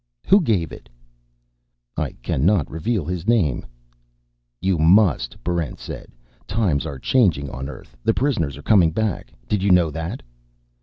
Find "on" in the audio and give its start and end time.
7.51-7.69